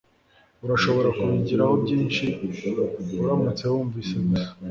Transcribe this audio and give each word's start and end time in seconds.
Urashobora 0.65 1.09
kubigiraho 1.17 1.73
byinshi 1.83 2.23
uramutse 3.21 3.63
wunvise 3.71 4.15
gusa 4.27 4.47